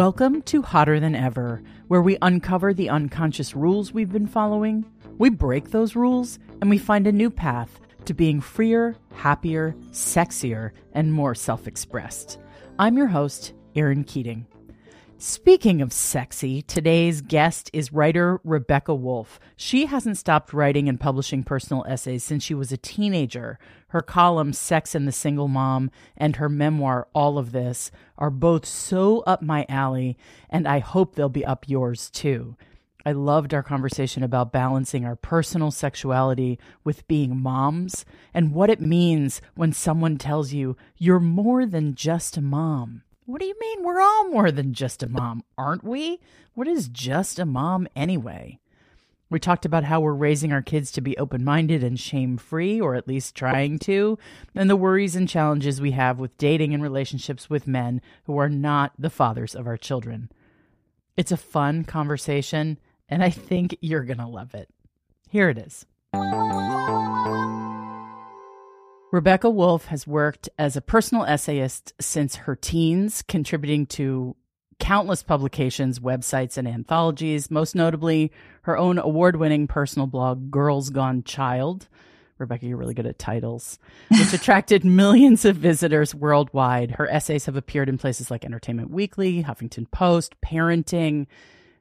[0.00, 5.28] Welcome to Hotter Than Ever, where we uncover the unconscious rules we've been following, we
[5.28, 11.12] break those rules, and we find a new path to being freer, happier, sexier, and
[11.12, 12.38] more self expressed.
[12.78, 14.46] I'm your host, Erin Keating.
[15.22, 19.38] Speaking of sexy, today's guest is writer Rebecca Woolf.
[19.54, 23.58] She hasn't stopped writing and publishing personal essays since she was a teenager.
[23.88, 28.64] Her column, Sex and the Single Mom, and her memoir, All of This, are both
[28.64, 30.16] so up my alley,
[30.48, 32.56] and I hope they'll be up yours too.
[33.04, 38.80] I loved our conversation about balancing our personal sexuality with being moms and what it
[38.80, 43.02] means when someone tells you you're more than just a mom.
[43.30, 43.84] What do you mean?
[43.84, 46.18] We're all more than just a mom, aren't we?
[46.54, 48.58] What is just a mom anyway?
[49.30, 52.80] We talked about how we're raising our kids to be open minded and shame free,
[52.80, 54.18] or at least trying to,
[54.52, 58.48] and the worries and challenges we have with dating and relationships with men who are
[58.48, 60.28] not the fathers of our children.
[61.16, 64.70] It's a fun conversation, and I think you're going to love it.
[65.28, 65.86] Here it is.
[69.12, 74.36] Rebecca Woolf has worked as a personal essayist since her teens, contributing to
[74.78, 78.30] countless publications, websites, and anthologies, most notably
[78.62, 81.88] her own award winning personal blog, Girls Gone Child.
[82.38, 86.92] Rebecca, you're really good at titles, which attracted millions of visitors worldwide.
[86.92, 91.26] Her essays have appeared in places like Entertainment Weekly, Huffington Post, Parenting.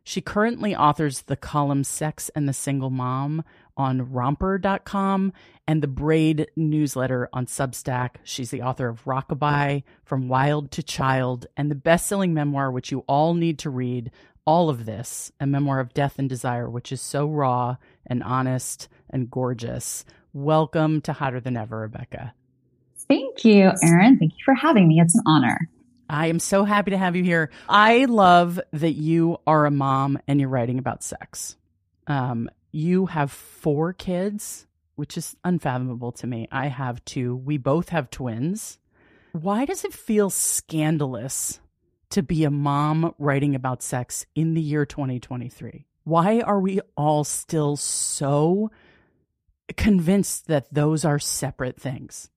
[0.03, 3.43] She currently authors the column Sex and the Single Mom
[3.79, 5.33] on romper.com
[5.65, 8.17] and the Braid newsletter on Substack.
[8.23, 12.91] She's the author of Rockabye, From Wild to Child, and the best selling memoir, which
[12.91, 14.11] you all need to read.
[14.45, 18.89] All of this, a memoir of death and desire, which is so raw and honest
[19.09, 20.05] and gorgeous.
[20.33, 22.33] Welcome to Hotter Than Ever, Rebecca.
[23.07, 24.19] Thank you, Erin.
[24.19, 24.99] Thank you for having me.
[24.99, 25.69] It's an honor.
[26.09, 27.51] I am so happy to have you here.
[27.69, 31.55] I love that you are a mom and you're writing about sex.
[32.07, 36.47] Um, you have four kids, which is unfathomable to me.
[36.51, 37.35] I have two.
[37.35, 38.79] We both have twins.
[39.31, 41.59] Why does it feel scandalous
[42.11, 45.85] to be a mom writing about sex in the year 2023?
[46.03, 48.71] Why are we all still so
[49.77, 52.29] convinced that those are separate things?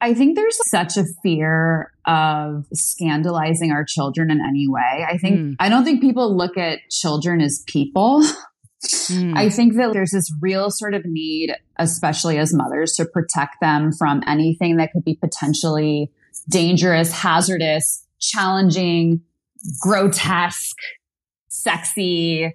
[0.00, 5.04] I think there's such a fear of scandalizing our children in any way.
[5.08, 5.56] I think, mm.
[5.58, 8.22] I don't think people look at children as people.
[8.82, 9.36] Mm.
[9.36, 13.92] I think that there's this real sort of need, especially as mothers, to protect them
[13.92, 16.12] from anything that could be potentially
[16.48, 19.22] dangerous, hazardous, challenging,
[19.80, 20.76] grotesque,
[21.48, 22.54] sexy.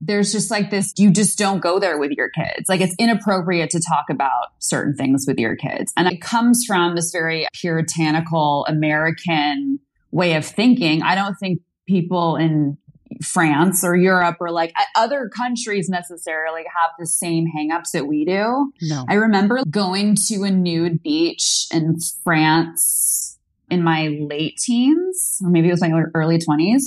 [0.00, 2.68] There's just like this, you just don't go there with your kids.
[2.68, 5.92] Like it's inappropriate to talk about certain things with your kids.
[5.96, 9.78] And it comes from this very puritanical American
[10.10, 11.02] way of thinking.
[11.02, 12.78] I don't think people in
[13.22, 18.72] France or Europe or like other countries necessarily have the same hangups that we do.
[18.80, 19.04] No.
[19.08, 23.38] I remember going to a nude beach in France
[23.70, 26.82] in my late teens, or maybe it was like early 20s.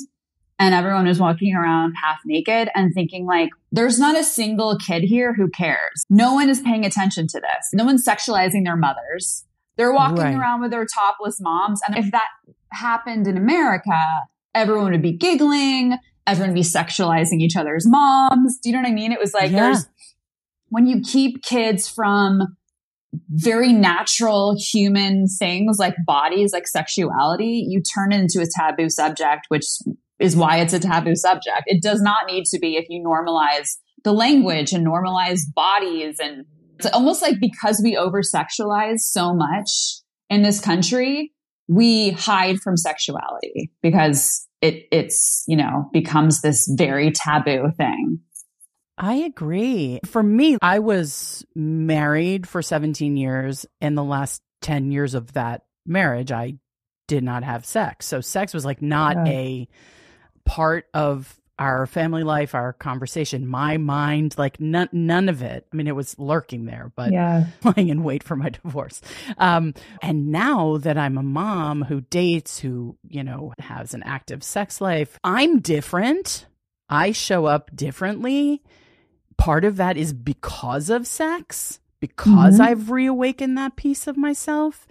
[0.58, 5.04] And everyone was walking around half naked and thinking like, there's not a single kid
[5.04, 6.06] here who cares.
[6.10, 7.70] No one is paying attention to this.
[7.74, 9.44] No one's sexualizing their mothers.
[9.76, 10.36] They're walking right.
[10.36, 11.82] around with their topless moms.
[11.86, 12.28] And if that
[12.70, 14.00] happened in America,
[14.54, 15.98] everyone would be giggling
[16.28, 18.58] everyone be sexualizing each other's moms.
[18.60, 19.12] Do you know what I mean?
[19.12, 19.72] It was like yeah.
[19.72, 19.88] there's
[20.70, 22.58] when you keep kids from
[23.30, 29.46] very natural human things like bodies, like sexuality, you turn it into a taboo subject,
[29.50, 29.66] which
[30.20, 31.64] is why it's a taboo subject.
[31.68, 36.20] It does not need to be if you normalize the language and normalize bodies.
[36.20, 36.46] And
[36.78, 41.32] it's almost like because we over sexualize so much in this country,
[41.68, 48.20] we hide from sexuality because it it's you know becomes this very taboo thing
[48.98, 50.00] I agree.
[50.06, 53.66] For me, I was married for 17 years.
[53.82, 56.56] In the last 10 years of that marriage, I
[57.08, 58.06] did not have sex.
[58.06, 59.34] So sex was like not yeah.
[59.34, 59.68] a
[60.46, 65.66] part of our family life, our conversation, my mind, like none, none of it.
[65.72, 67.46] I mean, it was lurking there, but yeah.
[67.64, 69.02] lying in wait for my divorce.
[69.38, 74.44] Um, and now that I'm a mom who dates, who, you know, has an active
[74.44, 76.46] sex life, I'm different.
[76.90, 78.62] I show up differently.
[79.38, 82.62] Part of that is because of sex, because mm-hmm.
[82.62, 84.86] I've reawakened that piece of myself.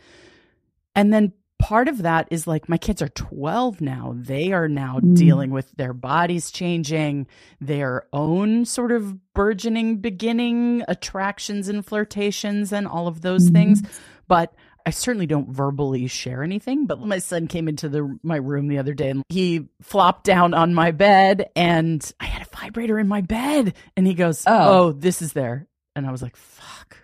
[0.95, 1.33] And then
[1.65, 4.13] part of that is like my kids are 12 now.
[4.15, 5.17] They are now mm.
[5.17, 7.27] dealing with their bodies changing,
[7.59, 13.55] their own sort of burgeoning beginning attractions and flirtations and all of those mm.
[13.55, 13.81] things.
[14.29, 18.69] But I certainly don't verbally share anything, but my son came into the my room
[18.69, 22.99] the other day and he flopped down on my bed and I had a vibrator
[22.99, 25.67] in my bed and he goes, "Oh, oh this is there."
[25.97, 26.99] And I was like, "Fuck."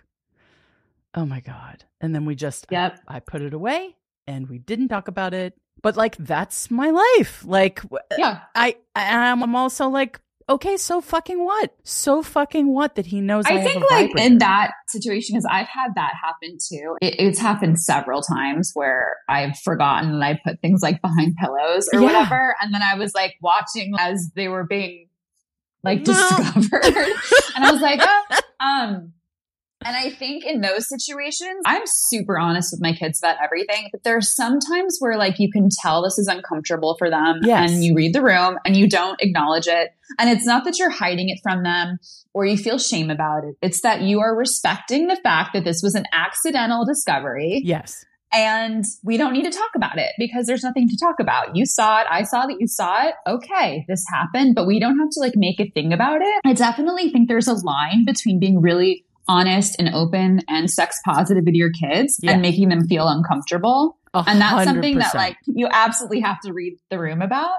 [1.15, 1.83] Oh my god.
[1.99, 2.99] And then we just yep.
[3.07, 3.95] I, I put it away
[4.31, 5.53] and we didn't talk about it.
[5.81, 7.43] But like that's my life.
[7.45, 7.81] Like
[8.17, 8.41] yeah.
[8.55, 10.19] I I'm also like
[10.51, 11.73] okay, so fucking what?
[11.83, 15.67] So fucking what that he knows I, I think like in that situation because I've
[15.67, 16.97] had that happen too.
[17.01, 21.89] It, it's happened several times where I've forgotten and I put things like behind pillows
[21.93, 22.05] or yeah.
[22.07, 25.07] whatever, and then I was like watching as they were being
[25.83, 26.83] like discovered,
[27.55, 29.13] and I was like, oh, um.
[29.83, 33.89] And I think in those situations, I'm super honest with my kids about everything.
[33.91, 37.71] But there there's sometimes where like you can tell this is uncomfortable for them yes.
[37.71, 39.91] and you read the room and you don't acknowledge it.
[40.19, 41.97] And it's not that you're hiding it from them
[42.33, 43.55] or you feel shame about it.
[43.61, 47.61] It's that you are respecting the fact that this was an accidental discovery.
[47.63, 48.05] Yes.
[48.33, 51.55] And we don't need to talk about it because there's nothing to talk about.
[51.55, 52.07] You saw it.
[52.09, 53.15] I saw that you saw it.
[53.27, 56.41] Okay, this happened, but we don't have to like make a thing about it.
[56.45, 61.45] I definitely think there's a line between being really honest and open and sex positive
[61.45, 62.31] with your kids yeah.
[62.31, 63.97] and making them feel uncomfortable.
[64.13, 64.23] 100%.
[64.27, 67.57] And that's something that like you absolutely have to read the room about.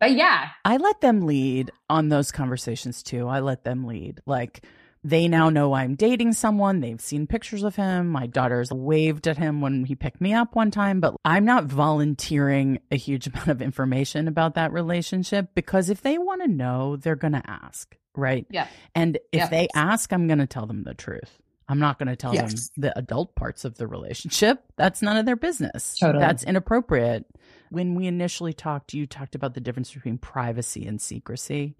[0.00, 0.48] But yeah.
[0.64, 3.28] I let them lead on those conversations too.
[3.28, 4.20] I let them lead.
[4.26, 4.64] Like
[5.06, 6.80] they now know I'm dating someone.
[6.80, 8.08] They've seen pictures of him.
[8.08, 11.64] My daughter's waved at him when he picked me up one time, but I'm not
[11.64, 16.96] volunteering a huge amount of information about that relationship because if they want to know,
[16.96, 18.46] they're going to ask right?
[18.50, 18.66] Yeah.
[18.94, 19.48] And if yeah.
[19.48, 21.38] they ask, I'm going to tell them the truth.
[21.68, 22.70] I'm not going to tell yes.
[22.70, 24.62] them the adult parts of the relationship.
[24.76, 25.98] That's none of their business.
[25.98, 26.20] Totally.
[26.20, 27.26] That's inappropriate.
[27.70, 31.76] When we initially talked, you talked about the difference between privacy and secrecy.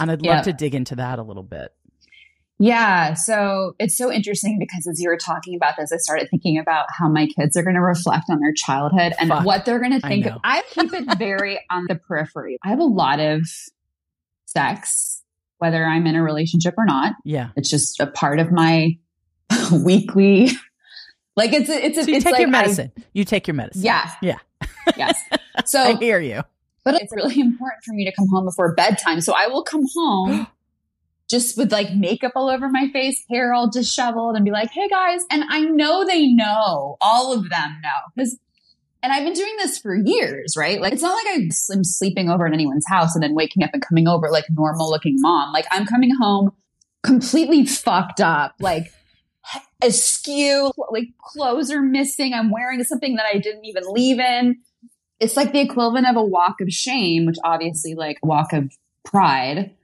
[0.00, 0.42] And I'd love yeah.
[0.42, 1.72] to dig into that a little bit.
[2.58, 3.14] Yeah.
[3.14, 6.86] So it's so interesting because as you were talking about this, I started thinking about
[6.90, 9.44] how my kids are going to reflect on their childhood and Fuck.
[9.44, 10.26] what they're going to think.
[10.26, 12.58] I, I keep it very on the periphery.
[12.62, 13.42] I have a lot of
[14.46, 15.20] sex
[15.58, 17.14] whether I'm in a relationship or not.
[17.24, 17.50] Yeah.
[17.56, 18.98] It's just a part of my
[19.72, 20.50] weekly
[21.36, 22.92] like it's it's so you it's take like your medicine.
[22.96, 23.82] I, you take your medicine.
[23.82, 24.10] Yeah.
[24.22, 24.38] Yeah.
[24.96, 25.20] yes.
[25.66, 26.42] So I hear you.
[26.84, 29.20] But it's really important for me to come home before bedtime.
[29.20, 30.46] So I will come home
[31.28, 34.88] just with like makeup all over my face, hair all disheveled, and be like, hey
[34.88, 35.22] guys.
[35.30, 38.12] And I know they know, all of them know.
[38.14, 38.38] Because
[39.02, 40.80] and I've been doing this for years, right?
[40.80, 43.82] Like, it's not like I'm sleeping over at anyone's house and then waking up and
[43.86, 45.52] coming over like normal looking mom.
[45.52, 46.52] Like, I'm coming home
[47.02, 48.90] completely fucked up, like
[49.82, 52.32] askew, like clothes are missing.
[52.32, 54.56] I'm wearing something that I didn't even leave in.
[55.20, 58.72] It's like the equivalent of a walk of shame, which obviously like walk of
[59.04, 59.74] pride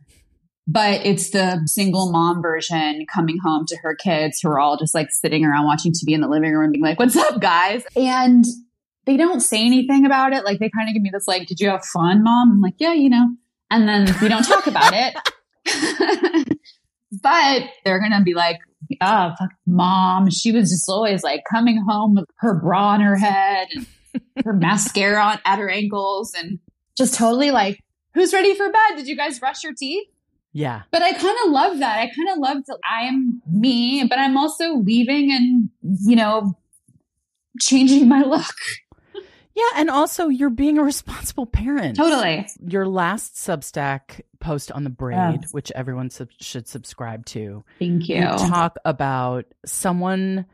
[0.71, 4.95] but it's the single mom version coming home to her kids who are all just
[4.95, 7.83] like sitting around watching TV in the living room and being like, what's up, guys?
[7.97, 8.45] And
[9.05, 10.45] they don't say anything about it.
[10.45, 12.53] Like they kind of give me this like, did you have fun, mom?
[12.53, 13.35] I'm like, yeah, you know.
[13.69, 15.15] And then we don't talk about it.
[17.23, 18.59] but they're gonna be like,
[19.01, 20.31] oh, fuck, mom.
[20.31, 23.87] She was just always like coming home with her bra on her head and
[24.45, 26.61] her mascara on, at her ankles and
[26.97, 27.81] just totally like,
[28.15, 28.97] who's ready for bed?
[28.97, 30.07] Did you guys brush your teeth?
[30.53, 30.83] Yeah.
[30.91, 31.99] But I kind of love that.
[31.99, 35.71] I kind of love that I am me, but I'm also leaving and,
[36.05, 36.57] you know,
[37.61, 38.55] changing my look.
[39.55, 41.97] Yeah, and also you're being a responsible parent.
[41.97, 42.47] Totally.
[42.67, 47.65] Your last Substack post on the braid, which everyone sub- should subscribe to.
[47.79, 48.17] Thank you.
[48.17, 50.47] You talk about someone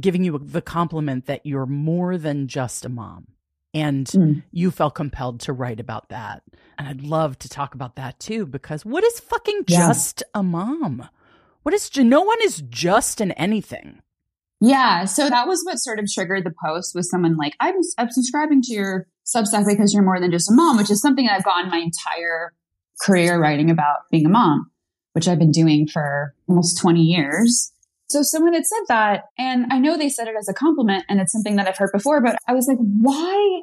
[0.00, 3.26] giving you the compliment that you're more than just a mom.
[3.72, 4.42] And mm.
[4.50, 6.42] you felt compelled to write about that.
[6.78, 9.88] And I'd love to talk about that too, because what is fucking yeah.
[9.88, 11.08] just a mom?
[11.62, 14.02] What is, no one is just in anything.
[14.60, 15.04] Yeah.
[15.04, 18.62] So that was what sort of triggered the post was someone like, I'm, I'm subscribing
[18.62, 21.70] to your Substack because you're more than just a mom, which is something I've gotten
[21.70, 22.52] my entire
[23.00, 24.70] career writing about being a mom,
[25.12, 27.72] which I've been doing for almost 20 years.
[28.10, 31.20] So someone had said that, and I know they said it as a compliment, and
[31.20, 33.62] it's something that I've heard before, but I was like, why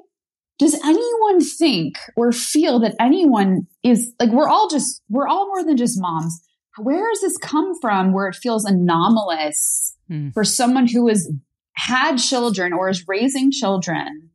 [0.57, 5.63] does anyone think or feel that anyone is like, we're all just, we're all more
[5.63, 6.41] than just moms.
[6.77, 10.33] Where has this come from where it feels anomalous mm.
[10.33, 11.31] for someone who has
[11.73, 14.29] had children or is raising children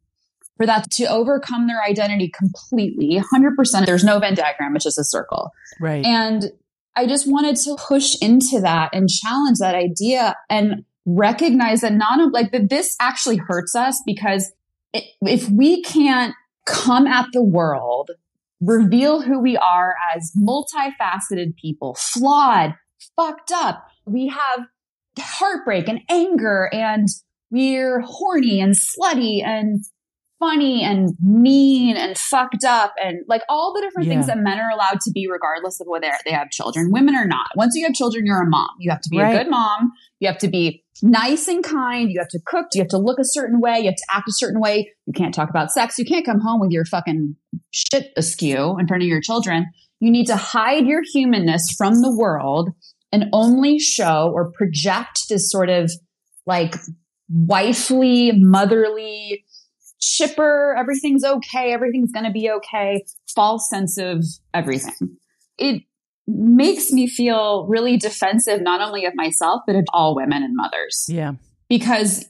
[0.57, 5.05] for that to overcome their identity completely 100% there's no venn diagram it's just a
[5.05, 5.51] circle
[5.81, 6.53] right and
[6.97, 12.33] i just wanted to push into that and challenge that idea and recognize that not
[12.33, 14.53] like that this actually hurts us because
[14.93, 16.35] it, if we can't
[16.65, 18.11] come at the world
[18.61, 22.75] reveal who we are as multifaceted people flawed
[23.17, 24.67] fucked up we have
[25.19, 27.09] heartbreak and anger and
[27.51, 29.85] we're horny and slutty and
[30.43, 34.15] funny and mean and fucked up and like all the different yeah.
[34.15, 36.91] things that men are allowed to be regardless of whether they have children.
[36.91, 37.47] Women are not.
[37.55, 38.71] Once you have children, you're a mom.
[38.81, 39.37] You have to be right.
[39.37, 39.93] a good mom.
[40.19, 42.11] You have to be nice and kind.
[42.11, 42.67] You have to cook.
[42.75, 43.79] You have to look a certain way.
[43.79, 44.91] You have to act a certain way.
[45.07, 45.97] You can't talk about sex.
[45.97, 47.37] You can't come home with your fucking
[47.71, 49.67] shit askew in front of your children.
[50.01, 52.71] You need to hide your humanness from the world
[53.13, 55.93] and only show or project this sort of
[56.47, 56.75] like
[57.29, 59.45] wifely, motherly,
[60.03, 63.05] chipper, everything's okay, everything's going to be okay,
[63.35, 65.17] false sense of everything.
[65.57, 65.85] It
[66.27, 71.07] makes me feel really defensive, not only of myself, but of all women and mothers.
[71.09, 71.35] Yeah.
[71.69, 72.27] Because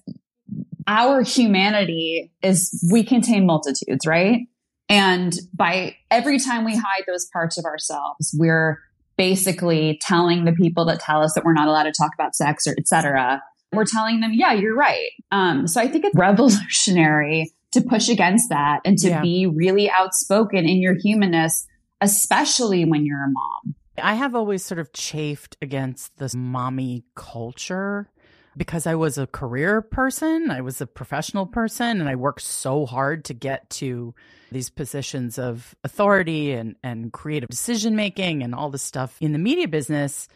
[0.86, 4.40] our humanity is, we contain multitudes, right?
[4.88, 8.78] And by every time we hide those parts of ourselves, we're
[9.16, 12.66] basically telling the people that tell us that we're not allowed to talk about sex
[12.66, 13.42] or etc.
[13.72, 15.10] We're telling them, yeah, you're right.
[15.30, 19.22] Um, so I think it's revolutionary to push against that and to yeah.
[19.22, 21.66] be really outspoken in your humanness,
[22.00, 23.74] especially when you're a mom.
[24.00, 28.08] I have always sort of chafed against this mommy culture
[28.56, 32.86] because I was a career person, I was a professional person, and I worked so
[32.86, 34.14] hard to get to
[34.50, 39.38] these positions of authority and, and creative decision making and all this stuff in the
[39.38, 40.28] media business.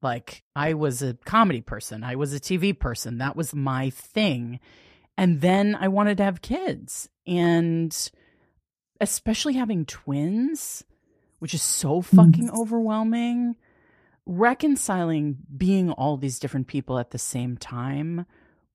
[0.00, 3.18] Like, I was a comedy person, I was a TV person.
[3.18, 4.60] That was my thing.
[5.18, 7.10] And then I wanted to have kids.
[7.26, 7.94] And
[9.00, 10.82] especially having twins,
[11.40, 12.58] which is so fucking mm.
[12.58, 13.56] overwhelming
[14.28, 18.26] reconciling being all these different people at the same time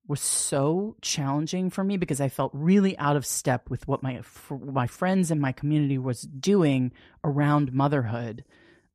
[0.06, 4.20] was so challenging for me because I felt really out of step with what my
[4.50, 8.44] my friends and my community was doing around motherhood.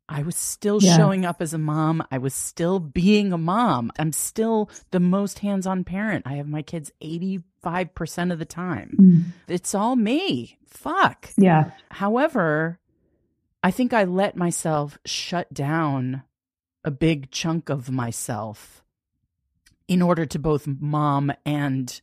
[0.09, 0.97] I was still yeah.
[0.97, 2.03] showing up as a mom.
[2.11, 3.91] I was still being a mom.
[3.99, 6.25] I'm still the most hands-on parent.
[6.25, 8.97] I have my kids 85% of the time.
[8.99, 9.23] Mm.
[9.47, 10.57] It's all me.
[10.65, 11.29] Fuck.
[11.37, 11.71] Yeah.
[11.91, 12.79] However,
[13.63, 16.23] I think I let myself shut down
[16.83, 18.83] a big chunk of myself
[19.87, 22.01] in order to both mom and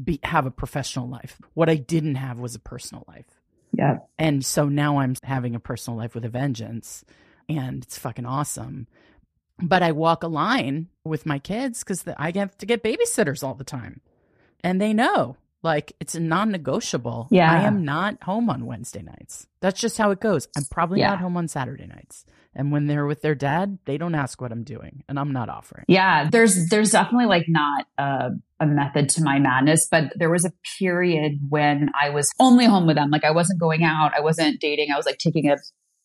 [0.00, 1.40] be, have a professional life.
[1.54, 3.40] What I didn't have was a personal life.
[3.72, 3.98] Yeah.
[4.16, 7.04] And so now I'm having a personal life with a vengeance
[7.48, 8.86] and it's fucking awesome.
[9.60, 13.54] But I walk a line with my kids because I have to get babysitters all
[13.54, 14.00] the time.
[14.62, 17.28] And they know, like, it's a non negotiable.
[17.30, 17.50] Yeah.
[17.50, 19.46] I am not home on Wednesday nights.
[19.60, 20.48] That's just how it goes.
[20.56, 21.10] I'm probably yeah.
[21.10, 22.24] not home on Saturday nights.
[22.54, 25.48] And when they're with their dad, they don't ask what I'm doing, and I'm not
[25.48, 25.84] offering.
[25.86, 30.44] Yeah, there's there's definitely like not a, a method to my madness, but there was
[30.44, 33.10] a period when I was only home with them.
[33.10, 34.90] Like I wasn't going out, I wasn't dating.
[34.90, 35.56] I was like taking a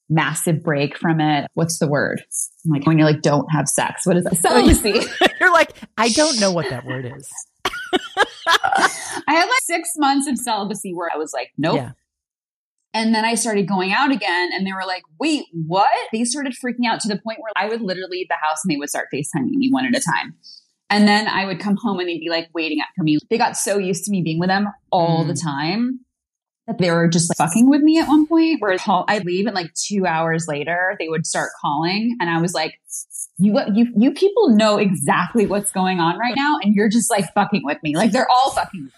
[0.10, 1.48] massive break from it.
[1.54, 2.24] What's the word?
[2.66, 4.06] I'm like when you're like don't have sex.
[4.06, 4.38] What is that?
[4.38, 5.02] Celibacy.
[5.40, 7.30] You're like I don't know what that word is.
[8.48, 11.76] I had like six months of celibacy where I was like, nope.
[11.76, 11.92] Yeah.
[12.96, 15.90] And then I started going out again and they were like, wait, what?
[16.12, 18.72] They started freaking out to the point where I would literally leave the house and
[18.72, 20.36] they would start FaceTiming me one at a time.
[20.92, 23.18] And then I would come home and they'd be like waiting up for me.
[23.32, 25.28] They got so used to me being with them all mm.
[25.28, 26.02] the time
[26.68, 28.78] that they were just like fucking with me at one point where
[29.08, 32.80] I'd leave and like two hours later they would start calling and I was like,
[33.38, 37.34] you, you, you people know exactly what's going on right now and you're just like
[37.34, 37.96] fucking with me.
[37.96, 38.92] Like they're all fucking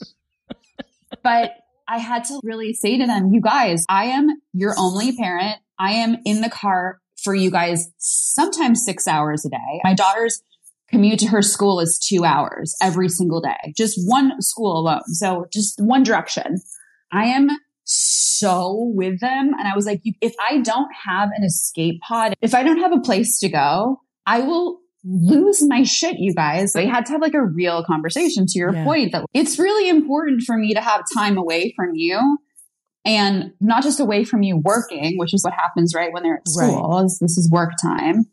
[1.22, 1.52] but
[1.86, 5.56] I had to really say to them, you guys, I am your only parent.
[5.78, 9.80] I am in the car for you guys sometimes six hours a day.
[9.84, 10.42] My daughter's
[10.90, 15.02] commute to her school is two hours every single day, just one school alone.
[15.06, 16.56] So just one direction.
[17.12, 17.48] I am
[17.84, 19.52] so with them.
[19.58, 22.92] And I was like, if I don't have an escape pod, if I don't have
[22.92, 26.76] a place to go, I will lose my shit, you guys.
[26.76, 28.84] I had to have like a real conversation to your yeah.
[28.84, 32.38] point that it's really important for me to have time away from you
[33.04, 36.48] and not just away from you working, which is what happens right when they're at
[36.48, 37.00] school.
[37.00, 37.10] Right.
[37.20, 38.26] This is work time,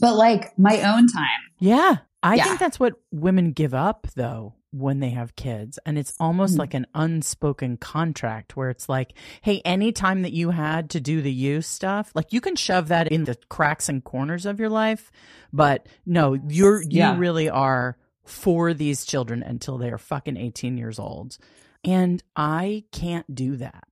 [0.00, 1.40] but like my own time.
[1.58, 1.96] Yeah.
[2.22, 2.44] I yeah.
[2.44, 5.78] think that's what women give up though when they have kids.
[5.86, 10.50] And it's almost mm like an unspoken contract where it's like, hey, anytime that you
[10.50, 14.02] had to do the you stuff, like you can shove that in the cracks and
[14.02, 15.12] corners of your life.
[15.52, 17.16] But no, you're, you yeah.
[17.16, 21.38] really are for these children until they're fucking 18 years old.
[21.84, 23.84] And I can't do that.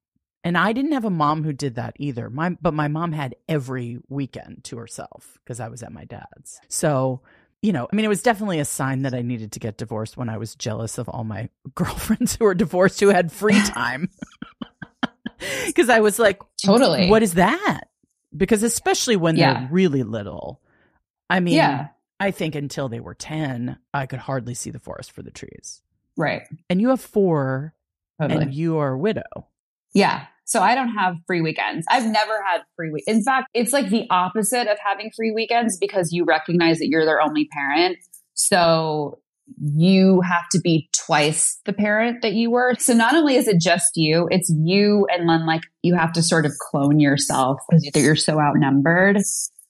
[0.43, 2.31] And I didn't have a mom who did that either.
[2.31, 6.61] My, but my mom had every weekend to herself because I was at my dad's.
[6.69, 7.23] So
[7.63, 10.17] you know, I mean, it was definitely a sign that I needed to get divorced
[10.17, 14.11] when I was jealous of all my girlfriends who were divorced who had free time.
[15.67, 17.11] Because I was like, totally.
[17.11, 17.83] What is that?
[18.35, 19.53] Because especially when yeah.
[19.53, 20.63] they're really little.
[21.29, 21.89] I mean, yeah.
[22.19, 25.83] I think until they were 10, I could hardly see the forest for the trees.
[26.17, 26.43] Right.
[26.71, 27.75] And you have four,
[28.21, 28.45] Totally.
[28.45, 29.47] and you are a widow.
[29.93, 30.27] Yeah.
[30.47, 31.85] So I don't have free weekends.
[31.91, 33.03] I've never had free week.
[33.09, 37.05] In fact, it's like the opposite of having free weekends because you recognize that you're
[37.05, 37.99] their only parent.
[38.35, 39.19] So
[39.61, 42.75] you have to be twice the parent that you were.
[42.79, 46.23] So not only is it just you, it's you and then like you have to
[46.23, 49.19] sort of clone yourself because you're so outnumbered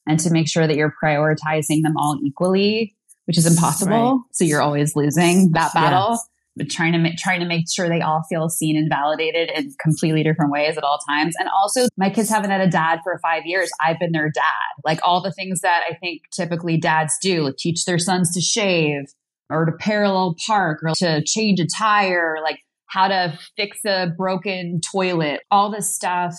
[0.06, 4.12] and to make sure that you're prioritizing them all equally, which is impossible.
[4.12, 4.20] Right.
[4.32, 6.10] So you're always losing that battle.
[6.10, 9.74] But trying to make trying to make sure they all feel seen and validated in
[9.82, 11.34] completely different ways at all times.
[11.38, 13.70] And also, my kids haven't had a dad for five years.
[13.84, 14.82] I've been their dad.
[14.84, 18.40] Like all the things that I think typically dads do, like teach their sons to
[18.40, 19.04] shave
[19.50, 24.80] or to parallel park or to change a tire, like how to fix a broken
[24.80, 26.34] toilet, all this stuff.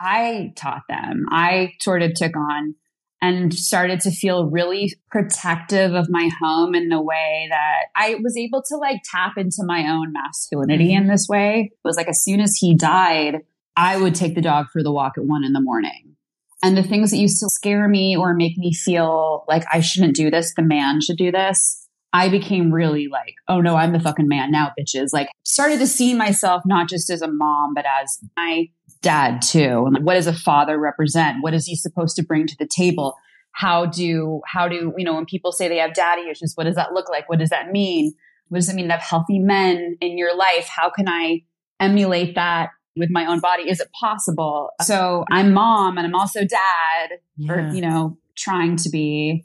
[0.00, 1.26] I taught them.
[1.30, 2.74] I sort of took on
[3.20, 8.36] and started to feel really protective of my home in the way that I was
[8.36, 11.10] able to like tap into my own masculinity in mm-hmm.
[11.10, 11.72] this way.
[11.72, 13.38] It was like as soon as he died,
[13.76, 16.16] I would take the dog for the walk at one in the morning.
[16.62, 20.16] And the things that used to scare me or make me feel like I shouldn't
[20.16, 21.86] do this, the man should do this.
[22.12, 25.08] I became really like, oh no, I'm the fucking man now, bitches.
[25.12, 28.68] Like, started to see myself not just as a mom, but as my
[29.00, 29.84] dad too.
[29.86, 31.38] And like, what does a father represent?
[31.40, 33.16] What is he supposed to bring to the table?
[33.52, 36.76] How do, how do, you know, when people say they have daddy issues, what does
[36.76, 37.28] that look like?
[37.28, 38.14] What does that mean?
[38.48, 40.68] What does it mean to have healthy men in your life?
[40.68, 41.42] How can I
[41.80, 43.68] emulate that with my own body?
[43.68, 44.70] Is it possible?
[44.82, 49.44] So I'm mom and I'm also dad or, you know, trying to be.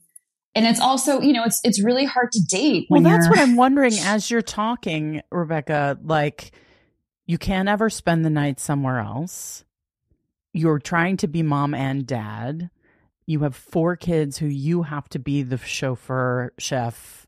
[0.56, 2.86] And it's also, you know, it's it's really hard to date.
[2.90, 5.98] Well, that's what I'm wondering as you're talking, Rebecca.
[6.04, 6.52] Like,
[7.26, 9.64] you can't ever spend the night somewhere else.
[10.54, 12.70] You're trying to be mom and dad.
[13.26, 17.26] You have four kids who you have to be the chauffeur, chef,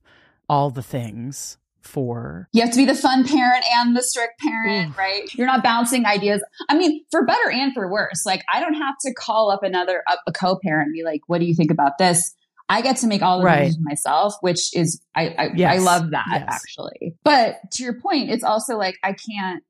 [0.49, 2.49] all the things for.
[2.51, 5.23] You have to be the fun parent and the strict parent, right?
[5.33, 6.43] You're not bouncing ideas.
[6.69, 8.25] I mean, for better and for worse.
[8.25, 11.39] Like, I don't have to call up another up a co-parent and be like, "What
[11.39, 12.35] do you think about this?"
[12.67, 13.59] I get to make all the Right.
[13.65, 16.47] decisions myself, which is I I, I love that Yes.
[16.49, 17.15] actually.
[17.23, 19.63] But to your point, it's also like I can't.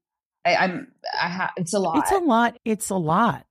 [0.45, 0.88] I, I'm.
[1.19, 1.51] I have.
[1.58, 1.97] It's a lot.
[1.97, 2.60] It's a lot.
[2.63, 3.45] It's a lot.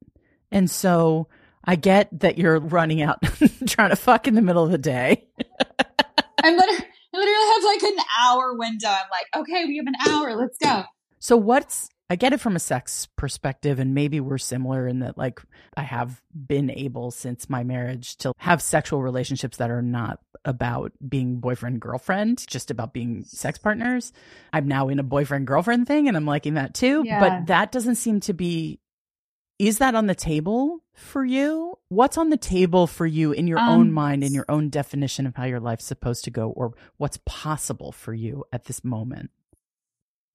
[0.50, 1.28] And so
[1.64, 3.22] I get that you're running out
[3.66, 5.26] trying to fuck in the middle of the day.
[6.42, 8.88] I'm literally, I literally have like an hour window.
[8.88, 10.37] I'm like, okay, we have an hour.
[10.37, 10.85] Let's go.
[11.18, 15.17] So what's I get it from a sex perspective and maybe we're similar in that
[15.17, 15.40] like
[15.77, 20.93] I have been able since my marriage to have sexual relationships that are not about
[21.09, 24.12] being boyfriend girlfriend, just about being sex partners.
[24.53, 27.21] I'm now in a boyfriend girlfriend thing and I'm liking that too, Yeah.
[27.21, 28.81] but that doesn't seem to be
[29.59, 31.79] is that on the table for you?
[31.88, 35.27] What's on the table for you in your own Um, mind, in your own definition
[35.29, 39.31] of how your life's supposed to go, or what's possible for you at this moment?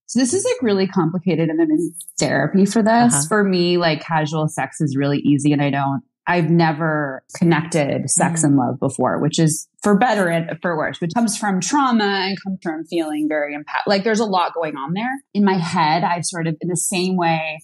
[0.10, 3.14] So this is like really complicated and I'm in therapy for this.
[3.14, 3.28] Uh-huh.
[3.28, 8.42] For me, like casual sex is really easy and I don't I've never connected sex
[8.42, 8.44] Mhm.
[8.44, 12.38] and love before, which is for better and for worse, which comes from trauma and
[12.44, 13.88] comes from feeling very impact.
[13.88, 15.10] Like there's a lot going on there.
[15.34, 17.60] In my head, I've sort of in the same way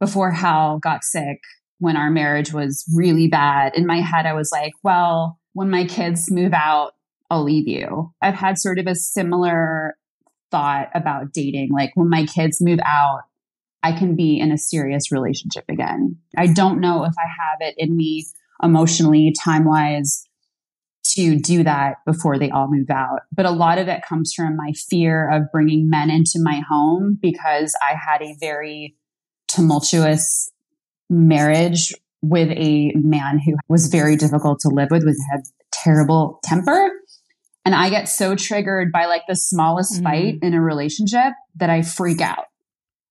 [0.00, 1.38] before Hal got sick
[1.78, 3.72] when our marriage was really bad.
[3.76, 6.92] In my head, I was like, well, when my kids move out,
[7.30, 8.12] I'll leave you.
[8.20, 9.96] I've had sort of a similar
[10.52, 11.70] thought about dating.
[11.72, 13.22] Like when my kids move out,
[13.82, 16.18] I can be in a serious relationship again.
[16.36, 18.26] I don't know if I have it in me
[18.62, 20.24] emotionally, time wise,
[21.14, 23.22] to do that before they all move out.
[23.32, 27.18] But a lot of it comes from my fear of bringing men into my home
[27.20, 28.94] because I had a very
[29.48, 30.50] tumultuous
[31.10, 35.40] marriage with a man who was very difficult to live with, with had
[35.72, 36.90] terrible temper.
[37.64, 40.02] And I get so triggered by like the smallest Mhm.
[40.02, 42.46] fight in a relationship that I freak out.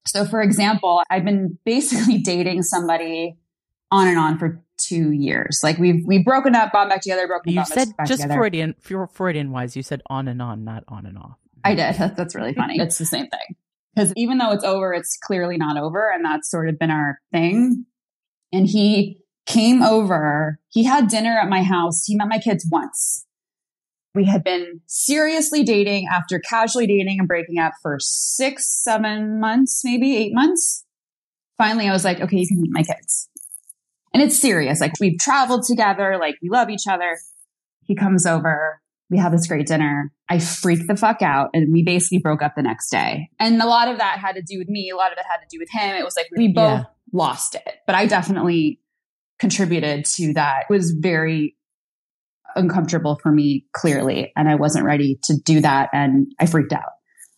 [0.05, 3.37] So, for example, I've been basically dating somebody
[3.91, 5.59] on and on for two years.
[5.63, 8.39] Like we've we've broken up, gone back together, broken You up, said back just together.
[8.39, 11.37] Freudian, Freudian wise, you said on and on, not on and off.
[11.63, 11.95] I did.
[11.95, 12.77] That's, that's really funny.
[12.79, 13.55] It's the same thing.
[13.95, 16.09] Because even though it's over, it's clearly not over.
[16.09, 17.85] And that's sort of been our thing.
[18.53, 20.59] And he came over.
[20.69, 22.05] He had dinner at my house.
[22.05, 23.25] He met my kids once.
[24.13, 29.82] We had been seriously dating after casually dating and breaking up for six, seven months,
[29.86, 30.86] maybe eight months.
[31.58, 33.30] Finally, I was like, okay, you can meet my kids.
[34.13, 34.82] And it's serious.
[34.82, 36.17] Like we've traveled together.
[36.19, 37.17] Like we love each other.
[37.84, 38.82] He comes over.
[39.10, 40.12] We have this great dinner.
[40.30, 43.30] I freaked the fuck out and we basically broke up the next day.
[43.39, 44.89] And a lot of that had to do with me.
[44.89, 45.95] A lot of it had to do with him.
[45.95, 46.84] It was like we both Yeah.
[47.13, 48.80] lost it, but I definitely
[49.39, 50.65] contributed to that.
[50.69, 51.56] It was very
[52.55, 54.31] uncomfortable for me clearly.
[54.35, 55.89] And I wasn't ready to do that.
[55.93, 56.91] And I freaked out.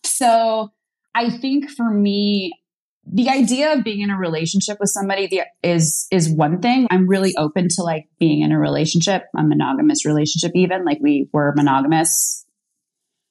[0.04, 0.72] So
[1.14, 2.52] I think for me,
[3.06, 6.86] the idea of being in a relationship with somebody is is one thing.
[6.90, 10.84] I'm really open to like being in a relationship, a monogamous relationship even.
[10.84, 12.46] Like we were monogamous.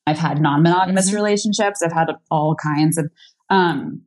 [0.06, 1.16] I've had non-monogamous mm-hmm.
[1.16, 1.82] relationships.
[1.82, 3.12] I've had all kinds of
[3.50, 4.04] um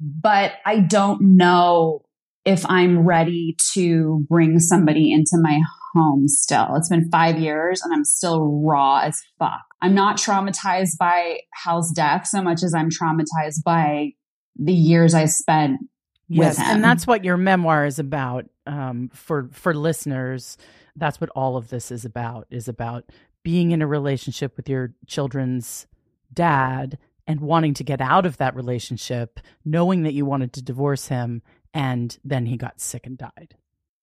[0.00, 2.02] but I don't know
[2.44, 5.60] if I'm ready to bring somebody into my
[5.98, 6.74] home still.
[6.76, 9.64] It's been 5 years and I'm still raw as fuck.
[9.82, 14.12] I'm not traumatized by Hal's death so much as I'm traumatized by
[14.56, 15.80] the years I spent
[16.28, 16.42] with him.
[16.42, 18.46] yes, and that's what your memoir is about.
[18.66, 20.56] Um, for for listeners,
[20.96, 22.46] that's what all of this is about.
[22.50, 23.04] Is about
[23.44, 25.86] being in a relationship with your children's
[26.32, 31.08] dad and wanting to get out of that relationship, knowing that you wanted to divorce
[31.08, 33.54] him, and then he got sick and died.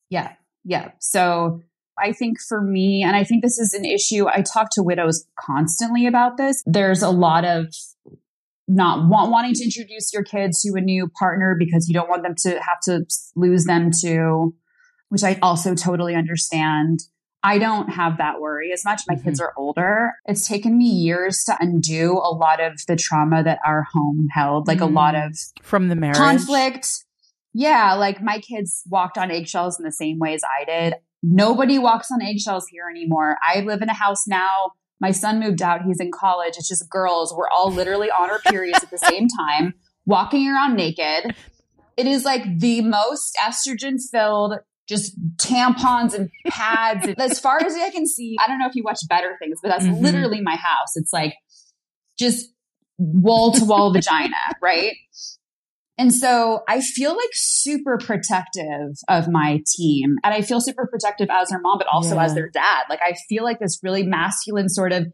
[0.10, 0.92] Yeah, yeah.
[1.00, 1.62] So
[1.98, 5.26] I think for me, and I think this is an issue, I talk to widows
[5.40, 6.64] constantly about this.
[6.66, 7.68] There's a lot of
[8.68, 12.24] not want, wanting to introduce your kids to a new partner because you don't want
[12.24, 13.06] them to have to
[13.36, 14.54] lose them to,
[15.10, 17.02] which I also totally understand.
[17.44, 19.04] I don't have that worry as much.
[19.08, 19.24] My mm-hmm.
[19.24, 20.14] kids are older.
[20.26, 24.68] It's taken me years to undo a lot of the trauma that our home held,
[24.68, 24.96] like mm-hmm.
[24.96, 25.28] a lot mm.
[25.28, 26.88] of from the marriage conflict.
[27.54, 30.96] Yeah, like my kids walked on eggshells in the same way as I did.
[31.28, 33.38] Nobody walks on eggshells here anymore.
[33.42, 35.82] I live in a house now my son moved out.
[35.84, 36.56] He's in college.
[36.58, 37.34] It's just girls.
[37.36, 39.74] We're all literally on our periods at the same time,
[40.06, 41.36] walking around naked.
[41.98, 44.56] It is like the most estrogen filled,
[44.88, 47.08] just tampons and pads.
[47.18, 49.70] as far as I can see, I don't know if you watch better things, but
[49.70, 50.04] that's mm-hmm.
[50.04, 50.96] literally my house.
[50.96, 51.36] It's like
[52.18, 52.50] just
[52.98, 54.96] wall to wall vagina, right?
[55.98, 60.16] And so I feel like super protective of my team.
[60.24, 62.26] And I feel super protective as their mom, but also yeah.
[62.26, 62.84] as their dad.
[62.90, 65.08] Like I feel like this really masculine sort of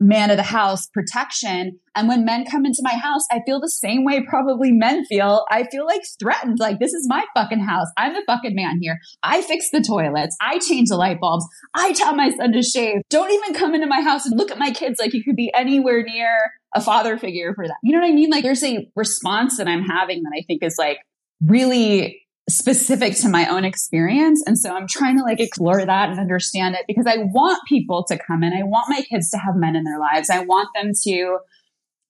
[0.00, 1.78] man of the house protection.
[1.94, 5.44] And when men come into my house, I feel the same way probably men feel.
[5.50, 6.58] I feel like threatened.
[6.58, 7.86] Like this is my fucking house.
[7.96, 8.98] I'm the fucking man here.
[9.22, 10.36] I fix the toilets.
[10.40, 11.46] I change the light bulbs.
[11.74, 13.02] I tell my son to shave.
[13.08, 15.52] Don't even come into my house and look at my kids like you could be
[15.54, 16.38] anywhere near
[16.74, 17.76] a father figure for them.
[17.82, 18.30] You know what I mean?
[18.30, 20.98] Like there's a response that I'm having that I think is like
[21.40, 24.42] really specific to my own experience.
[24.46, 28.04] And so I'm trying to like explore that and understand it because I want people
[28.04, 28.52] to come in.
[28.52, 30.30] I want my kids to have men in their lives.
[30.30, 31.38] I want them to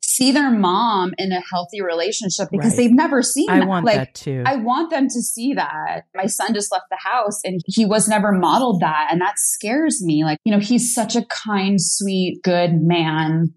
[0.00, 2.76] see their mom in a healthy relationship because right.
[2.76, 3.68] they've never seen I that.
[3.68, 4.42] want like, that too.
[4.46, 6.02] I want them to see that.
[6.14, 9.08] My son just left the house and he was never modeled that.
[9.10, 10.24] And that scares me.
[10.24, 13.54] Like, you know, he's such a kind, sweet, good man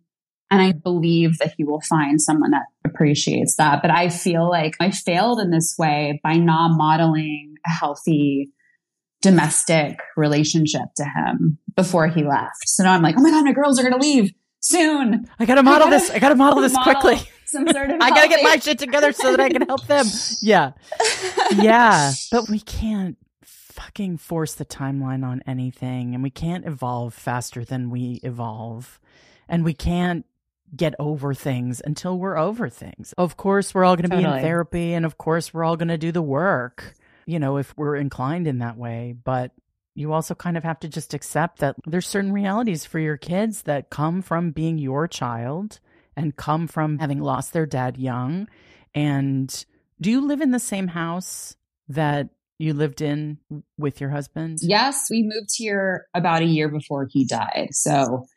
[0.51, 3.81] and I believe that he will find someone that appreciates that.
[3.81, 8.51] But I feel like I failed in this way by not modeling a healthy
[9.21, 12.67] domestic relationship to him before he left.
[12.67, 15.25] So now I'm like, oh my God, my girls are going to leave soon.
[15.39, 16.11] I got to model gotta, this.
[16.11, 17.29] I got to model this model quickly.
[17.45, 19.87] Some sort of I got to get my shit together so that I can help
[19.87, 20.05] them.
[20.41, 20.71] Yeah.
[21.55, 22.11] Yeah.
[22.31, 27.89] But we can't fucking force the timeline on anything and we can't evolve faster than
[27.89, 28.99] we evolve.
[29.47, 30.25] And we can't
[30.75, 33.13] get over things until we're over things.
[33.17, 34.33] Of course, we're all going to totally.
[34.33, 37.57] be in therapy and of course, we're all going to do the work, you know,
[37.57, 39.15] if we're inclined in that way.
[39.23, 39.51] But
[39.95, 43.63] you also kind of have to just accept that there's certain realities for your kids
[43.63, 45.79] that come from being your child
[46.15, 48.47] and come from having lost their dad young.
[48.95, 49.65] And
[49.99, 51.55] do you live in the same house
[51.89, 53.39] that you lived in
[53.77, 54.59] with your husband?
[54.61, 57.69] Yes, we moved here about a year before he died.
[57.71, 58.27] So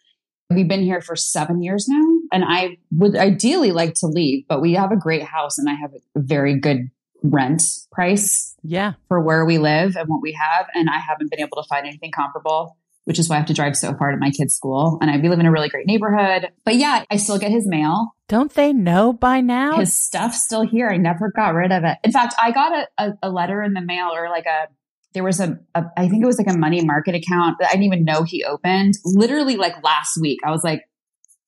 [0.51, 4.61] We've been here for seven years now, and I would ideally like to leave, but
[4.61, 6.91] we have a great house and I have a very good
[7.23, 8.95] rent price yeah.
[9.09, 11.87] for where we live and what we have and i haven't been able to find
[11.87, 14.99] anything comparable which is why i have to drive so far to my kids school
[15.01, 16.51] and i we live in a really great neighborhood.
[16.67, 18.15] But yeah i still get his mail.
[18.29, 19.79] Don't they know by now?
[19.79, 20.89] His stuff's still here.
[20.89, 21.97] I never got rid of it.
[22.05, 24.69] In fact i got a, a, a letter in the mail or like a
[25.15, 27.73] there was a, a I think it was like a money market account that I
[27.73, 28.95] didn't even know he opened.
[29.05, 30.83] Literally like last week, I was like,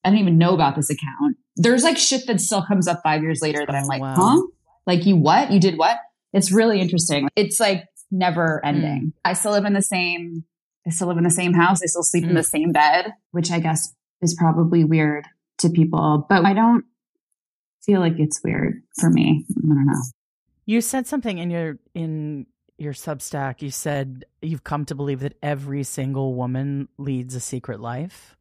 [0.07, 1.37] I didn't even know about this account.
[1.57, 4.15] There's like shit that still comes up five years later that I'm like, wow.
[4.17, 4.43] huh?
[4.87, 5.51] Like you what?
[5.51, 5.99] You did what?
[6.33, 7.29] It's really interesting.
[7.35, 9.07] It's like never ending.
[9.07, 9.13] Mm.
[9.25, 10.45] I still live in the same
[10.87, 11.83] I still live in the same house.
[11.83, 12.29] I still sleep mm.
[12.29, 13.93] in the same bed, which I guess
[14.23, 15.27] is probably weird
[15.59, 16.85] to people, but I don't
[17.85, 19.45] feel like it's weird for me.
[19.51, 20.03] I don't know.
[20.65, 22.47] You said something in your in
[22.79, 27.81] your Substack, you said you've come to believe that every single woman leads a secret
[27.81, 28.36] life.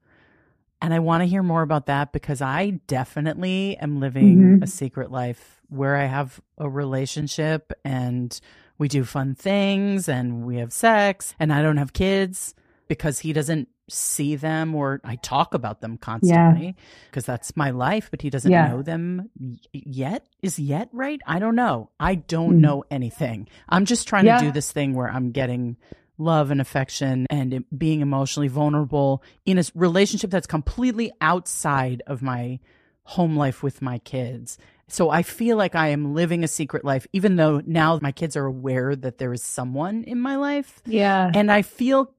[0.82, 4.64] And I want to hear more about that because I definitely am living mm-hmm.
[4.64, 8.40] a secret life where I have a relationship and
[8.78, 12.54] we do fun things and we have sex and I don't have kids.
[12.88, 16.76] because he doesn't see them or I talk about them constantly
[17.10, 17.34] because yeah.
[17.34, 18.68] that's my life, but he doesn't yeah.
[18.68, 19.30] know them
[19.72, 20.26] yet.
[20.42, 21.22] Is yet right?
[21.26, 21.90] I don't know.
[22.00, 22.62] I don't mm.
[22.62, 23.48] know anything.
[23.70, 24.40] I'm just trying yeah.
[24.40, 25.78] to do this thing where I'm getting
[26.18, 32.60] love and affection and being emotionally vulnerable in a relationship that's completely outside of my
[33.04, 34.58] home life with my kids.
[34.88, 38.36] So I feel like I am living a secret life, even though now my kids
[38.36, 40.82] are aware that there is someone in my life.
[40.86, 41.32] Yeah.
[41.34, 42.14] And I feel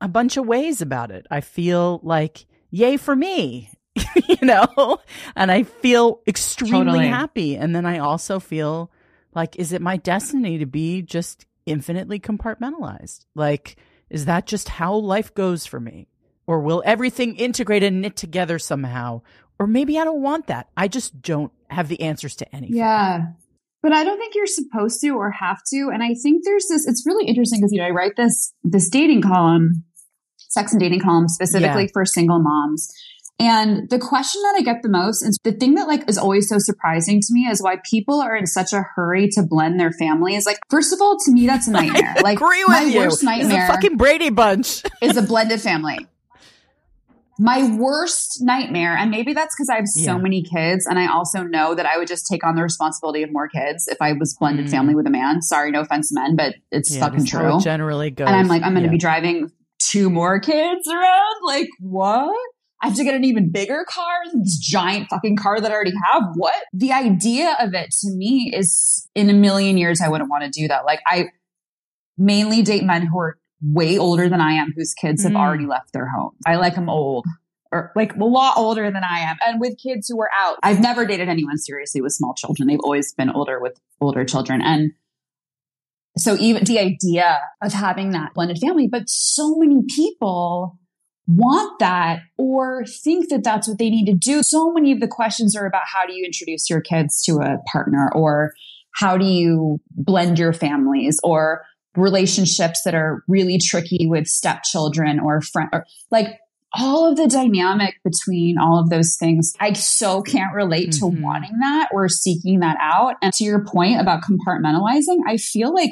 [0.00, 1.26] a bunch of ways about it.
[1.30, 3.70] I feel like, yay for me,
[4.28, 4.98] you know,
[5.34, 7.08] and I feel extremely totally.
[7.08, 7.56] happy.
[7.56, 8.90] And then I also feel
[9.34, 13.26] like, is it my destiny to be just infinitely compartmentalized?
[13.34, 13.76] Like,
[14.08, 16.08] is that just how life goes for me?
[16.46, 19.22] Or will everything integrate and knit together somehow?
[19.58, 20.68] Or maybe I don't want that.
[20.76, 22.76] I just don't have the answers to anything.
[22.76, 23.26] Yeah.
[23.82, 25.90] But I don't think you're supposed to or have to.
[25.92, 28.88] And I think there's this, it's really interesting because, you know, I write this, this
[28.88, 29.84] dating column,
[30.36, 31.90] sex and dating column specifically yeah.
[31.92, 32.92] for single moms.
[33.38, 36.48] And the question that I get the most, and the thing that like is always
[36.48, 39.92] so surprising to me is why people are in such a hurry to blend their
[39.92, 40.46] families.
[40.46, 42.14] Like, first of all, to me, that's a nightmare.
[42.16, 43.00] I like, agree with my you.
[43.00, 45.98] worst nightmare it's a fucking Brady Bunch is a blended family
[47.38, 50.18] my worst nightmare, and maybe that's because I have so yeah.
[50.18, 53.32] many kids, and I also know that I would just take on the responsibility of
[53.32, 54.70] more kids if I was blended mm.
[54.70, 55.42] family with a man.
[55.42, 57.60] Sorry, no offense, men, but it's yeah, fucking true.
[57.60, 58.26] generally goes.
[58.26, 58.92] And I'm like, I'm going to yeah.
[58.92, 61.36] be driving two more kids around.
[61.44, 62.34] Like, what?
[62.86, 65.94] I have to get an even bigger car, this giant fucking car that I already
[66.04, 66.22] have.
[66.36, 66.54] What?
[66.72, 70.50] The idea of it to me is in a million years, I wouldn't want to
[70.50, 70.84] do that.
[70.84, 71.30] Like, I
[72.16, 75.36] mainly date men who are way older than I am whose kids have mm.
[75.36, 76.38] already left their homes.
[76.46, 77.26] I like them old
[77.72, 80.58] or like a lot older than I am and with kids who are out.
[80.62, 82.68] I've never dated anyone seriously with small children.
[82.68, 84.62] They've always been older with older children.
[84.62, 84.92] And
[86.16, 90.78] so even the idea of having that blended family, but so many people
[91.26, 94.42] want that or think that that's what they need to do.
[94.42, 97.58] So many of the questions are about how do you introduce your kids to a
[97.70, 98.52] partner or
[98.94, 101.62] how do you blend your families or
[101.96, 106.38] relationships that are really tricky with stepchildren or friend or like
[106.72, 109.54] all of the dynamic between all of those things.
[109.60, 111.16] I so can't relate mm-hmm.
[111.16, 113.14] to wanting that or seeking that out.
[113.22, 115.90] And to your point about compartmentalizing, I feel like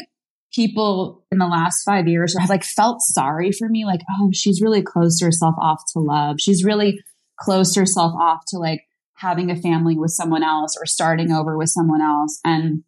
[0.55, 3.85] people in the last five years have like felt sorry for me.
[3.85, 6.37] Like, oh, she's really closed herself off to love.
[6.39, 7.01] She's really
[7.39, 8.83] closed herself off to like
[9.15, 12.39] having a family with someone else or starting over with someone else.
[12.45, 12.85] And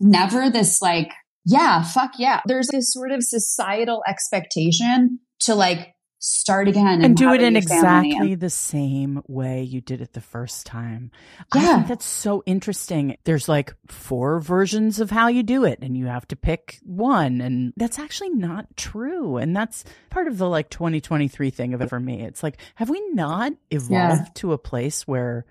[0.00, 1.12] never this like
[1.44, 2.40] yeah, fuck yeah.
[2.46, 7.56] There's this sort of societal expectation to like start again and, and do it in
[7.56, 11.10] exactly the same way you did it the first time.
[11.52, 11.60] Yeah.
[11.60, 13.16] I think that's so interesting.
[13.24, 17.40] There's like four versions of how you do it and you have to pick one
[17.40, 19.36] and that's actually not true.
[19.36, 22.22] And that's part of the like 2023 thing of it for me.
[22.22, 24.26] It's like, have we not evolved yeah.
[24.34, 25.44] to a place where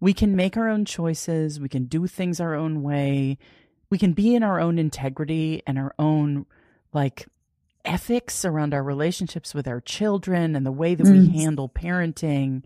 [0.00, 3.38] we can make our own choices, we can do things our own way,
[3.88, 6.44] we can be in our own integrity and our own
[6.92, 7.26] like
[7.84, 11.32] ethics around our relationships with our children and the way that mm.
[11.32, 12.62] we handle parenting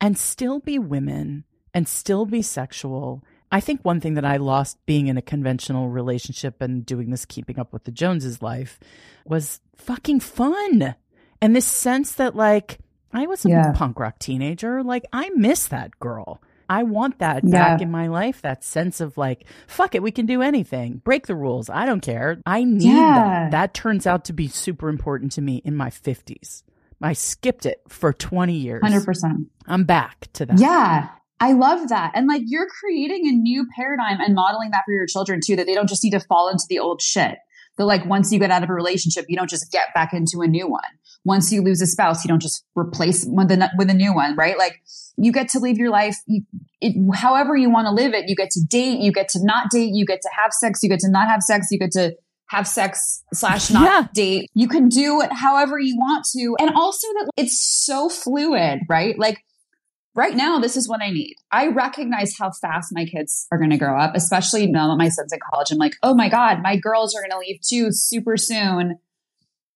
[0.00, 3.22] and still be women and still be sexual.
[3.50, 7.24] I think one thing that I lost being in a conventional relationship and doing this
[7.24, 8.78] keeping up with the Joneses life
[9.24, 10.94] was fucking fun.
[11.40, 12.78] And this sense that like
[13.12, 13.72] I was a yeah.
[13.72, 16.42] punk rock teenager, like I miss that girl.
[16.68, 17.50] I want that yeah.
[17.50, 18.42] back in my life.
[18.42, 21.00] That sense of like, fuck it, we can do anything.
[21.04, 21.70] Break the rules.
[21.70, 22.40] I don't care.
[22.46, 23.14] I need yeah.
[23.14, 23.50] that.
[23.52, 26.62] That turns out to be super important to me in my 50s.
[27.00, 28.82] I skipped it for 20 years.
[28.82, 29.46] 100%.
[29.66, 30.58] I'm back to that.
[30.58, 31.08] Yeah.
[31.40, 32.12] I love that.
[32.14, 35.66] And like you're creating a new paradigm and modeling that for your children too, that
[35.66, 37.38] they don't just need to fall into the old shit.
[37.78, 40.42] That like once you get out of a relationship, you don't just get back into
[40.42, 40.82] a new one.
[41.24, 44.36] Once you lose a spouse, you don't just replace with a, with a new one,
[44.36, 44.58] right?
[44.58, 44.82] Like
[45.16, 46.42] you get to live your life you,
[46.80, 48.28] it, however you want to live it.
[48.28, 50.88] You get to date, you get to not date, you get to have sex, you
[50.88, 52.14] get to not have sex, you get to
[52.48, 54.06] have sex slash not yeah.
[54.14, 54.50] date.
[54.54, 56.56] You can do it however you want to.
[56.58, 59.18] And also that it's so fluid, right?
[59.18, 59.44] Like
[60.18, 61.36] right now, this is what I need.
[61.50, 65.08] I recognize how fast my kids are going to grow up, especially now that my
[65.08, 65.70] son's in college.
[65.70, 68.98] I'm like, oh my God, my girls are going to leave too super soon.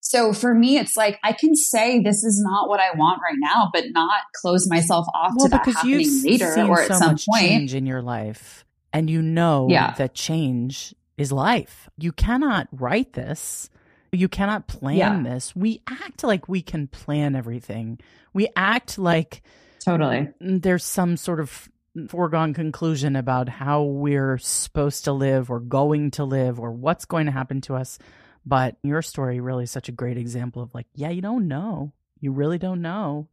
[0.01, 3.37] So for me, it's like I can say this is not what I want right
[3.37, 7.15] now, but not close myself off well, to that happening later or at so some
[7.29, 7.47] point.
[7.47, 9.93] Change in your life, and you know yeah.
[9.93, 11.89] that change is life.
[11.97, 13.69] You cannot write this.
[14.11, 15.21] You cannot plan yeah.
[15.23, 15.55] this.
[15.55, 17.97] We act like we can plan everything.
[18.33, 19.41] We act like
[19.83, 21.69] totally mm, there's some sort of
[22.07, 27.27] foregone conclusion about how we're supposed to live or going to live or what's going
[27.27, 27.99] to happen to us
[28.45, 31.93] But your story really is such a great example of like, yeah, you don't know.
[32.19, 33.27] You really don't know.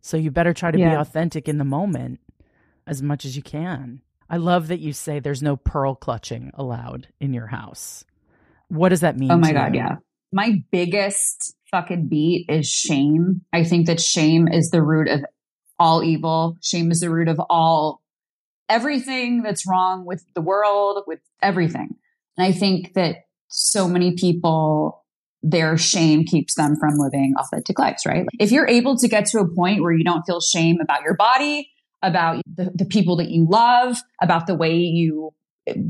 [0.00, 0.90] So you better try to yeah.
[0.90, 2.20] be authentic in the moment
[2.86, 4.02] as much as you can.
[4.28, 8.04] I love that you say there's no pearl clutching allowed in your house.
[8.68, 9.30] What does that oh mean?
[9.30, 9.80] Oh my God, you?
[9.80, 9.96] yeah.
[10.32, 13.42] My biggest fucking beat is shame.
[13.52, 15.24] I think that shame is the root of
[15.78, 16.56] all evil.
[16.62, 18.00] Shame is the root of all
[18.68, 21.96] everything that's wrong with the world, with everything.
[22.36, 23.16] And I think that
[23.48, 25.04] so many people,
[25.42, 28.26] their shame keeps them from living authentic lives, right?
[28.40, 31.14] If you're able to get to a point where you don't feel shame about your
[31.14, 31.70] body,
[32.02, 35.32] about the, the people that you love, about the way you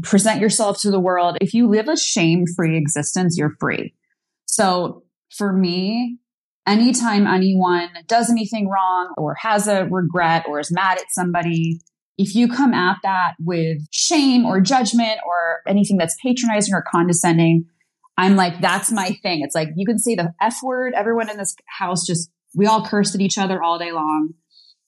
[0.02, 3.94] present yourself to the world, if you live a shame free existence, you're free.
[4.46, 6.18] So for me,
[6.66, 11.80] anytime anyone does anything wrong or has a regret or is mad at somebody,
[12.16, 17.66] if you come at that with shame or judgment or anything that's patronizing or condescending,
[18.16, 19.42] I'm like, that's my thing.
[19.42, 20.94] It's like you can say the F word.
[20.94, 24.34] Everyone in this house just, we all cursed at each other all day long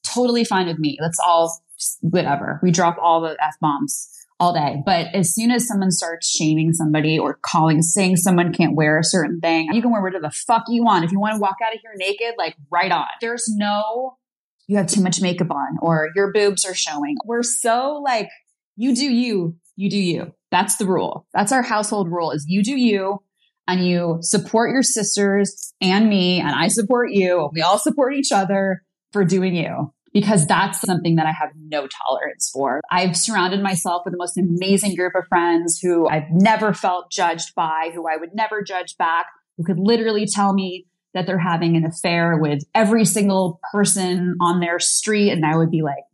[0.07, 0.99] totally fine with me.
[1.01, 1.62] Let's all
[2.01, 2.61] whatever.
[2.62, 4.83] We drop all the F bombs all day.
[4.85, 9.05] But as soon as someone starts shaming somebody or calling, saying someone can't wear a
[9.05, 11.05] certain thing, you can wear whatever the fuck you want.
[11.05, 13.07] If you want to walk out of here naked, like right on.
[13.20, 14.18] There's no,
[14.66, 17.16] you have too much makeup on or your boobs are showing.
[17.25, 18.29] We're so like,
[18.77, 20.35] you do you, you do you.
[20.51, 21.27] That's the rule.
[21.33, 23.22] That's our household rule is you do you
[23.66, 28.33] and you support your sisters and me and I support you we all support each
[28.33, 32.81] other for doing you because that's something that I have no tolerance for.
[32.90, 37.55] I've surrounded myself with the most amazing group of friends who I've never felt judged
[37.55, 39.26] by, who I would never judge back,
[39.59, 44.61] who could literally tell me that they're having an affair with every single person on
[44.61, 45.33] their street.
[45.33, 46.05] And I would be like,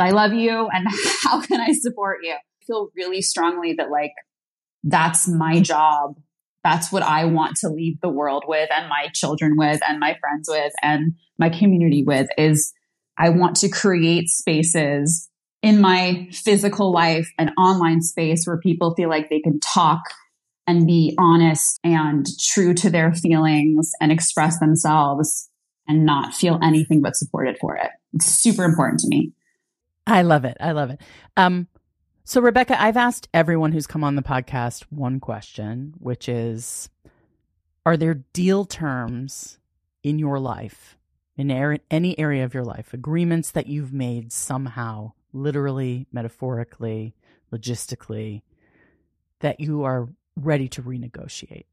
[0.00, 0.68] I love you.
[0.72, 0.88] And
[1.22, 2.32] how can I support you?
[2.32, 4.14] I feel really strongly that like,
[4.82, 6.16] that's my job.
[6.64, 10.16] That's what I want to leave the world with and my children with and my
[10.20, 12.72] friends with and my community with is
[13.18, 15.28] I want to create spaces
[15.62, 20.02] in my physical life and online space where people feel like they can talk
[20.66, 25.48] and be honest and true to their feelings and express themselves
[25.88, 27.90] and not feel anything but supported for it.
[28.12, 29.32] It's super important to me.
[30.06, 30.56] I love it.
[30.60, 31.00] I love it.
[31.36, 31.68] Um,
[32.24, 36.88] so, Rebecca, I've asked everyone who's come on the podcast one question, which is
[37.84, 39.58] Are there deal terms
[40.02, 40.96] in your life
[41.36, 41.50] in
[41.90, 47.14] any area of your life, agreements that you've made somehow, literally, metaphorically,
[47.52, 48.42] logistically,
[49.40, 51.64] that you are ready to renegotiate?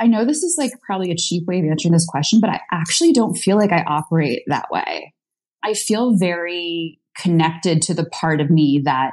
[0.00, 2.60] I know this is like probably a cheap way of answering this question, but I
[2.70, 5.12] actually don't feel like I operate that way.
[5.64, 9.12] I feel very connected to the part of me that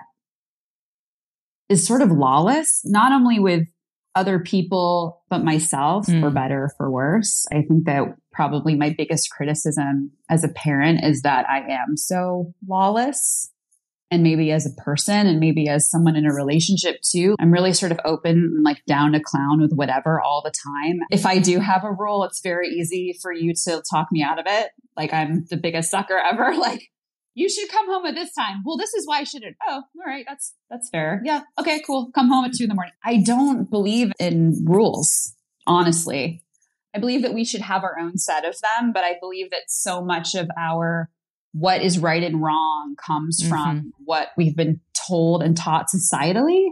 [1.69, 3.67] is sort of lawless, not only with
[4.15, 6.21] other people but myself mm.
[6.21, 7.45] for better for worse.
[7.51, 12.53] I think that probably my biggest criticism as a parent is that i am so
[12.67, 13.49] lawless
[14.11, 17.71] and maybe as a person and maybe as someone in a relationship too i'm really
[17.71, 20.99] sort of open and like down to clown with whatever all the time.
[21.09, 24.37] If i do have a rule it's very easy for you to talk me out
[24.37, 24.71] of it.
[24.97, 26.53] Like i'm the biggest sucker ever.
[26.65, 26.89] Like
[27.35, 28.63] you should come home at this time.
[28.65, 29.57] Well, this is why I shouldn't.
[29.67, 30.25] Oh, all right.
[30.27, 31.21] That's, that's fair.
[31.23, 31.41] Yeah.
[31.59, 32.09] Okay, cool.
[32.15, 32.93] Come home at two in the morning.
[33.03, 35.35] I don't believe in rules,
[35.67, 36.41] honestly.
[36.95, 39.63] I believe that we should have our own set of them, but I believe that
[39.67, 41.11] so much of our
[41.51, 43.49] what is right and wrong comes mm-hmm.
[43.49, 46.67] from what we've been told and taught societally.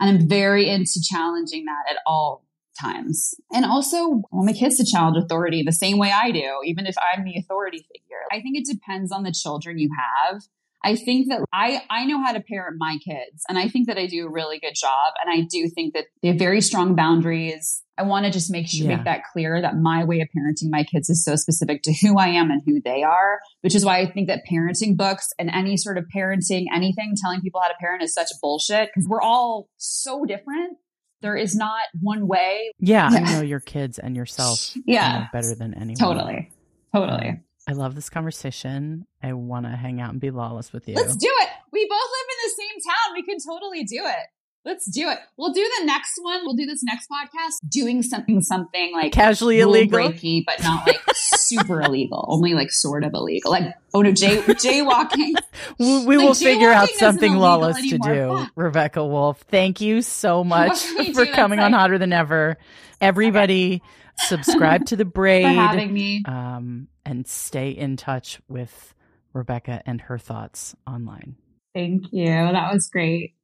[0.00, 2.44] And I'm very into challenging that at all
[2.80, 3.34] times.
[3.52, 6.94] And also, want my kids to challenge authority the same way I do, even if
[6.98, 8.24] I'm the authority figure.
[8.32, 10.42] I think it depends on the children you have.
[10.82, 13.98] I think that I, I know how to parent my kids and I think that
[13.98, 15.12] I do a really good job.
[15.20, 17.82] And I do think that they have very strong boundaries.
[17.98, 18.96] I want to just make sure, yeah.
[18.96, 22.18] make that clear that my way of parenting my kids is so specific to who
[22.18, 25.50] I am and who they are, which is why I think that parenting books and
[25.50, 29.20] any sort of parenting, anything telling people how to parent is such bullshit because we're
[29.20, 30.78] all so different
[31.22, 32.72] there is not one way.
[32.78, 33.18] Yeah, yeah.
[33.24, 35.28] I know your kids and yourself yeah.
[35.32, 35.96] better than anyone.
[35.96, 36.50] Totally.
[36.94, 37.28] Totally.
[37.28, 39.06] Um, I love this conversation.
[39.22, 40.94] I want to hang out and be lawless with you.
[40.94, 41.48] Let's do it.
[41.72, 43.14] We both live in the same town.
[43.14, 44.26] We can totally do it.
[44.62, 45.18] Let's do it.
[45.38, 46.40] We'll do the next one.
[46.44, 51.00] We'll do this next podcast doing something, something like casually illegal, breaky, but not like
[51.14, 52.26] super illegal.
[52.28, 53.52] Only like sort of illegal.
[53.52, 55.34] Like oh no, jay jaywalking.
[55.78, 58.08] we, we like, will figure out something lawless anymore.
[58.08, 58.46] to do.
[58.54, 60.84] Rebecca Woolf, thank you so much
[61.14, 62.58] for coming on Hotter Than Ever.
[63.00, 64.26] Everybody, okay.
[64.26, 65.44] subscribe to the braid.
[65.44, 66.22] For having me.
[66.26, 68.94] Um, and stay in touch with
[69.32, 71.36] Rebecca and her thoughts online.
[71.74, 72.26] Thank you.
[72.26, 73.34] That was great.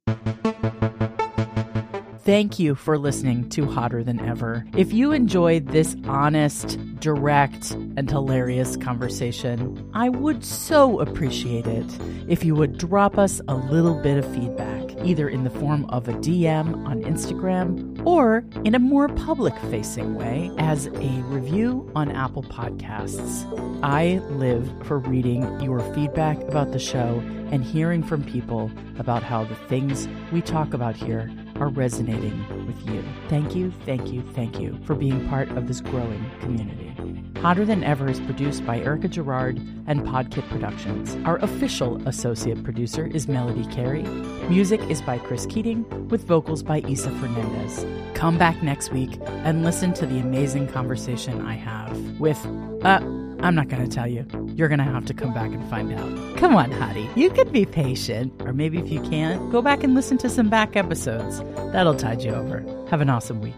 [2.27, 4.65] Thank you for listening to Hotter Than Ever.
[4.75, 11.85] If you enjoyed this honest, direct, and hilarious conversation, I would so appreciate it
[12.27, 16.07] if you would drop us a little bit of feedback, either in the form of
[16.07, 22.11] a DM on Instagram or in a more public facing way as a review on
[22.11, 23.45] Apple Podcasts.
[23.83, 27.21] I live for reading your feedback about the show
[27.51, 32.87] and hearing from people about how the things we talk about here are resonating with
[32.87, 33.03] you.
[33.29, 37.16] Thank you, thank you, thank you for being part of this growing community.
[37.41, 41.15] Hotter Than Ever is produced by Erica Gerard and Podkit Productions.
[41.23, 44.01] Our official associate producer is Melody Carey.
[44.49, 47.85] Music is by Chris Keating, with vocals by Isa Fernandez.
[48.15, 52.43] Come back next week and listen to the amazing conversation I have with,
[52.83, 52.99] uh,
[53.39, 54.25] I'm not going to tell you.
[54.55, 56.37] You're going to have to come back and find out.
[56.37, 57.15] Come on, Hottie.
[57.15, 58.33] You can be patient.
[58.41, 61.39] Or maybe if you can't, go back and listen to some back episodes.
[61.71, 62.65] That'll tide you over.
[62.89, 63.53] Have an awesome week.